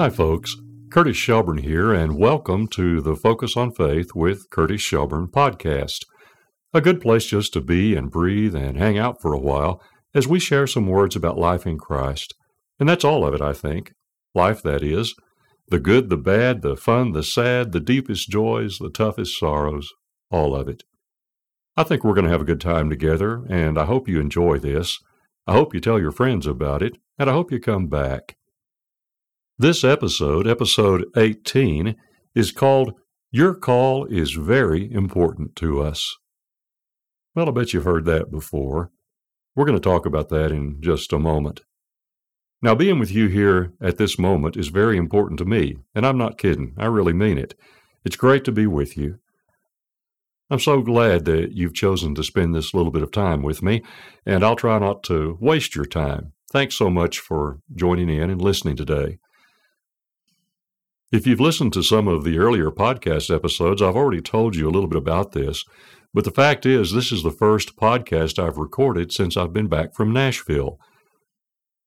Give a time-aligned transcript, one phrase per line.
[0.00, 0.54] Hi, folks.
[0.92, 6.04] Curtis Shelburne here, and welcome to the Focus on Faith with Curtis Shelburne podcast.
[6.72, 9.82] A good place just to be and breathe and hang out for a while
[10.14, 12.32] as we share some words about life in Christ.
[12.78, 13.90] And that's all of it, I think.
[14.36, 15.16] Life, that is.
[15.66, 19.92] The good, the bad, the fun, the sad, the deepest joys, the toughest sorrows,
[20.30, 20.84] all of it.
[21.76, 24.60] I think we're going to have a good time together, and I hope you enjoy
[24.60, 24.96] this.
[25.48, 28.37] I hope you tell your friends about it, and I hope you come back.
[29.60, 31.96] This episode, episode 18,
[32.32, 32.92] is called
[33.32, 36.16] Your Call is Very Important to Us.
[37.34, 38.92] Well, I bet you've heard that before.
[39.56, 41.62] We're going to talk about that in just a moment.
[42.62, 46.18] Now, being with you here at this moment is very important to me, and I'm
[46.18, 46.76] not kidding.
[46.78, 47.58] I really mean it.
[48.04, 49.18] It's great to be with you.
[50.50, 53.82] I'm so glad that you've chosen to spend this little bit of time with me,
[54.24, 56.32] and I'll try not to waste your time.
[56.52, 59.18] Thanks so much for joining in and listening today.
[61.10, 64.70] If you've listened to some of the earlier podcast episodes, I've already told you a
[64.70, 65.64] little bit about this.
[66.12, 69.94] But the fact is, this is the first podcast I've recorded since I've been back
[69.94, 70.78] from Nashville.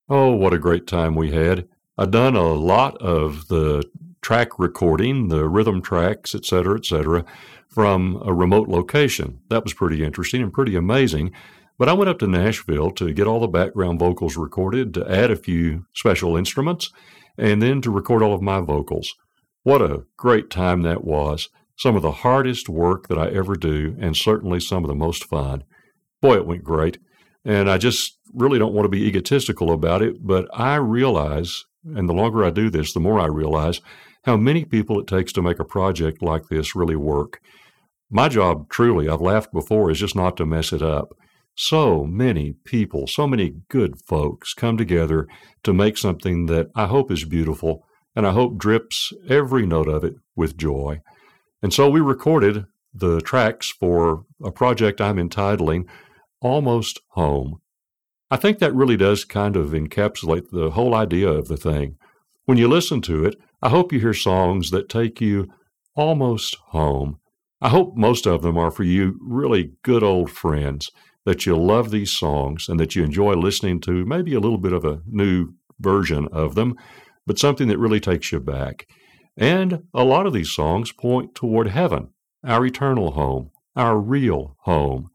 [0.09, 1.67] Oh, what a great time we had.
[1.99, 3.83] I've done a lot of the
[4.23, 7.23] track recording, the rhythm tracks, et cetera, et cetera,
[7.69, 9.41] from a remote location.
[9.51, 11.31] That was pretty interesting and pretty amazing.
[11.77, 15.29] But I went up to Nashville to get all the background vocals recorded, to add
[15.29, 16.91] a few special instruments,
[17.41, 19.15] and then to record all of my vocals.
[19.63, 21.49] What a great time that was.
[21.75, 25.25] Some of the hardest work that I ever do, and certainly some of the most
[25.25, 25.63] fun.
[26.21, 26.99] Boy, it went great.
[27.43, 32.07] And I just really don't want to be egotistical about it, but I realize, and
[32.07, 33.81] the longer I do this, the more I realize
[34.25, 37.41] how many people it takes to make a project like this really work.
[38.11, 41.17] My job, truly, I've laughed before, is just not to mess it up.
[41.55, 45.27] So many people, so many good folks come together
[45.63, 47.85] to make something that I hope is beautiful
[48.15, 51.01] and I hope drips every note of it with joy.
[51.61, 55.87] And so we recorded the tracks for a project I'm entitling
[56.41, 57.61] Almost Home.
[58.29, 61.97] I think that really does kind of encapsulate the whole idea of the thing.
[62.45, 65.47] When you listen to it, I hope you hear songs that take you
[65.95, 67.19] almost home.
[67.61, 70.89] I hope most of them are for you really good old friends
[71.25, 74.73] that you love these songs and that you enjoy listening to maybe a little bit
[74.73, 76.75] of a new version of them,
[77.25, 78.87] but something that really takes you back.
[79.37, 82.09] And a lot of these songs point toward heaven,
[82.43, 85.09] our eternal home, our real home.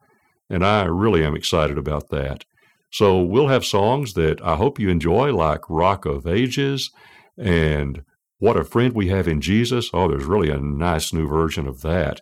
[0.49, 2.45] And I really am excited about that.
[2.91, 6.91] So we'll have songs that I hope you enjoy, like Rock of Ages
[7.37, 8.03] and
[8.39, 9.91] What a Friend We Have in Jesus.
[9.93, 12.21] Oh, there's really a nice new version of that.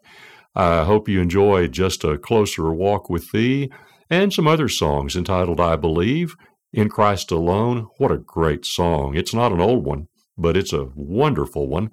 [0.55, 3.71] I hope you enjoy Just a Closer Walk with Thee
[4.09, 6.37] and some other songs entitled I Believe,
[6.73, 7.89] In Christ Alone.
[7.99, 9.17] What a great song.
[9.17, 10.07] It's not an old one,
[10.39, 11.91] but it's a wonderful one.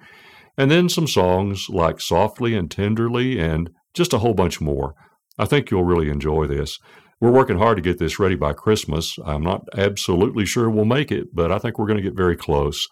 [0.58, 4.94] And then some songs like Softly and Tenderly and just a whole bunch more.
[5.40, 6.78] I think you'll really enjoy this.
[7.20, 9.18] We're working hard to get this ready by Christmas.
[9.26, 12.36] I'm not absolutely sure we'll make it, but I think we're going to get very
[12.36, 12.88] close.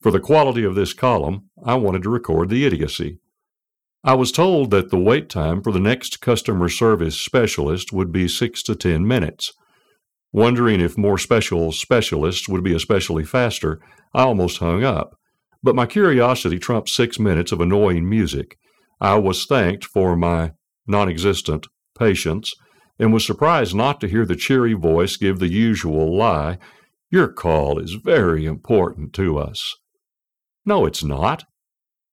[0.00, 3.18] For the quality of this column, I wanted to record the idiocy.
[4.04, 8.28] I was told that the wait time for the next customer service specialist would be
[8.28, 9.52] six to ten minutes.
[10.32, 13.80] Wondering if more special specialists would be especially faster,
[14.14, 15.18] I almost hung up.
[15.62, 18.56] But my curiosity trumped six minutes of annoying music.
[19.00, 20.52] I was thanked for my
[20.86, 21.66] non existent
[21.98, 22.54] patience
[22.98, 26.58] and was surprised not to hear the cheery voice give the usual lie
[27.10, 29.76] Your call is very important to us.
[30.66, 31.44] No, it's not.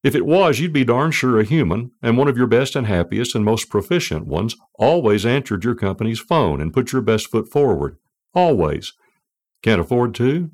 [0.06, 2.86] If it was, you'd be darn sure a human, and one of your best and
[2.86, 7.52] happiest and most proficient ones always answered your company's phone and put your best foot
[7.52, 7.98] forward.
[8.34, 8.94] Always.
[9.64, 10.52] Can't afford to?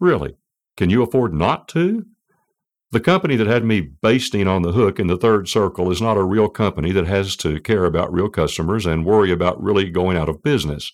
[0.00, 0.34] Really?
[0.76, 2.04] Can you afford not to?
[2.92, 6.16] The company that had me basting on the hook in the third circle is not
[6.16, 10.16] a real company that has to care about real customers and worry about really going
[10.16, 10.92] out of business.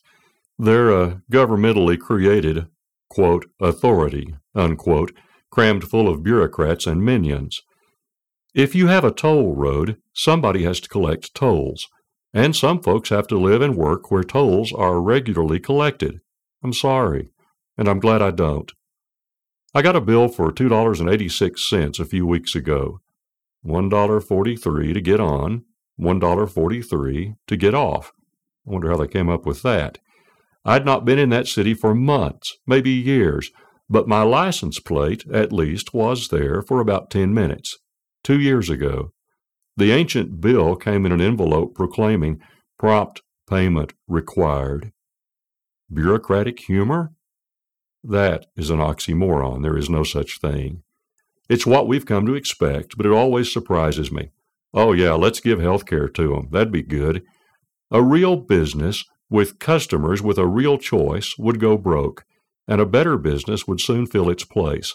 [0.58, 2.66] They're a governmentally created,
[3.08, 5.12] quote, authority, unquote,
[5.50, 7.62] crammed full of bureaucrats and minions.
[8.54, 11.88] If you have a toll road, somebody has to collect tolls,
[12.34, 16.20] and some folks have to live and work where tolls are regularly collected.
[16.62, 17.30] I'm sorry,
[17.78, 18.70] and I'm glad I don't.
[19.76, 23.02] I got a bill for $2.86 a few weeks ago.
[23.62, 25.66] $1.43 to get on,
[26.00, 28.10] $1.43 to get off.
[28.66, 29.98] I wonder how they came up with that.
[30.64, 33.50] I'd not been in that city for months, maybe years,
[33.86, 37.76] but my license plate, at least, was there for about 10 minutes.
[38.24, 39.12] Two years ago.
[39.76, 42.40] The ancient bill came in an envelope proclaiming
[42.78, 44.92] prompt payment required.
[45.92, 47.12] Bureaucratic humor?
[48.08, 49.62] That is an oxymoron.
[49.62, 50.82] There is no such thing.
[51.48, 54.30] It's what we've come to expect, but it always surprises me.
[54.72, 56.48] Oh, yeah, let's give health care to them.
[56.52, 57.24] That'd be good.
[57.90, 62.24] A real business with customers with a real choice would go broke,
[62.68, 64.94] and a better business would soon fill its place.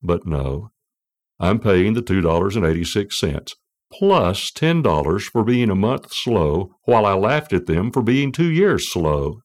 [0.00, 0.70] But no.
[1.40, 3.54] I'm paying the $2.86,
[3.92, 8.50] plus $10 for being a month slow, while I laughed at them for being two
[8.50, 9.42] years slow.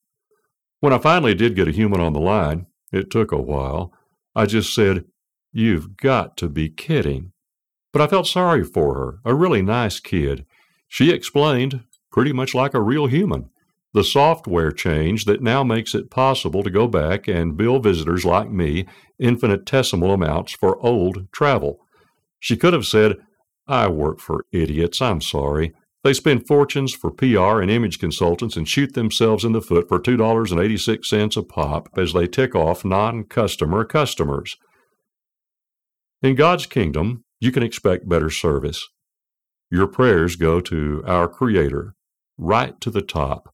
[0.82, 3.94] When I finally did get a human on the line, it took a while.
[4.36, 5.06] I just said,
[5.52, 7.32] You've got to be kidding.
[7.92, 10.46] But I felt sorry for her, a really nice kid.
[10.88, 13.50] She explained, pretty much like a real human,
[13.94, 18.52] the software change that now makes it possible to go back and bill visitors like
[18.52, 18.86] me
[19.20, 21.80] infinitesimal amounts for old travel.
[22.40, 23.16] She could have said,
[23.68, 25.74] I work for idiots, I'm sorry.
[26.08, 30.00] They spend fortunes for PR and image consultants and shoot themselves in the foot for
[30.00, 34.56] $2.86 a pop as they tick off non customer customers.
[36.22, 38.88] In God's kingdom, you can expect better service.
[39.70, 41.94] Your prayers go to our Creator,
[42.38, 43.54] right to the top.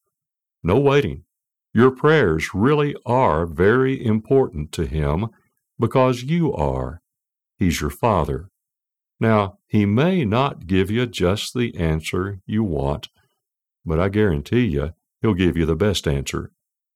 [0.61, 1.23] No waiting.
[1.73, 5.29] Your prayers really are very important to Him
[5.79, 7.01] because you are.
[7.57, 8.51] He's your Father.
[9.19, 13.09] Now, he may not give you just the answer you want,
[13.85, 16.51] but I guarantee you he'll give you the best answer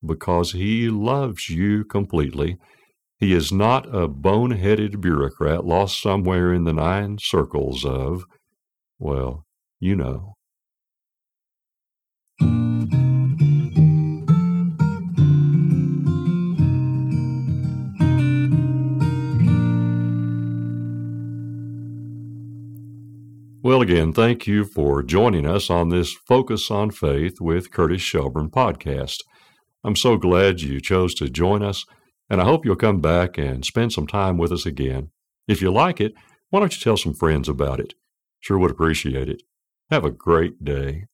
[0.06, 2.58] because he loves you completely.
[3.18, 8.26] He is not a bone-headed bureaucrat lost somewhere in the nine circles of,
[9.00, 9.46] well,
[9.80, 10.37] you know.
[23.80, 29.20] Again, thank you for joining us on this Focus on Faith with Curtis Shelburne podcast.
[29.84, 31.86] I'm so glad you chose to join us,
[32.30, 35.12] and I hope you'll come back and spend some time with us again.
[35.48, 36.14] If you like it,
[36.50, 37.94] why don't you tell some friends about it?
[38.40, 39.44] Sure would appreciate it.
[39.90, 41.06] Have a great day.